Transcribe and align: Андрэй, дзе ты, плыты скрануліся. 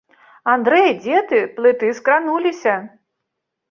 Андрэй, 0.53 0.89
дзе 1.03 1.21
ты, 1.33 1.43
плыты 1.61 1.93
скрануліся. 2.01 2.75